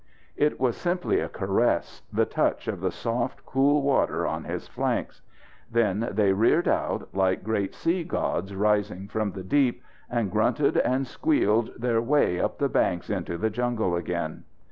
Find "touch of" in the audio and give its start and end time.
2.25-2.79